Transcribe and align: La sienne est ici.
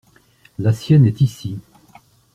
La 0.57 0.73
sienne 0.73 1.05
est 1.05 1.21
ici. 1.21 1.59